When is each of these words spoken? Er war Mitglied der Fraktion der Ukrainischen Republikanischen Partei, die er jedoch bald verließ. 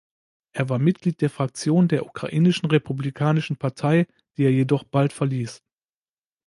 Er 0.53 0.67
war 0.67 0.79
Mitglied 0.79 1.21
der 1.21 1.29
Fraktion 1.29 1.87
der 1.87 2.07
Ukrainischen 2.07 2.67
Republikanischen 2.67 3.55
Partei, 3.57 4.07
die 4.35 4.45
er 4.45 4.51
jedoch 4.51 4.83
bald 4.83 5.13
verließ. 5.13 5.61